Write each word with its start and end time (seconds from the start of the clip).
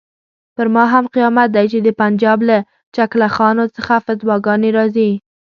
پر 0.55 0.67
ما 0.75 0.83
هم 0.93 1.05
قیامت 1.15 1.49
دی 1.55 1.65
چې 1.71 1.79
د 1.81 1.89
پنجاب 2.01 2.39
له 2.49 2.57
چکله 2.95 3.27
خانو 3.35 3.65
څخه 3.75 3.95
فتواګانې 4.05 4.69
راځي. 4.77 5.09